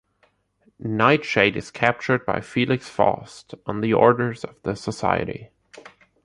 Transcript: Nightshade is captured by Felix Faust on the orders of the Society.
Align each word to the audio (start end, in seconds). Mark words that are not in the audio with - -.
Nightshade 0.79 1.55
is 1.55 1.69
captured 1.69 2.25
by 2.25 2.41
Felix 2.41 2.89
Faust 2.89 3.53
on 3.67 3.81
the 3.81 3.93
orders 3.93 4.43
of 4.43 4.59
the 4.63 4.75
Society. 4.75 5.49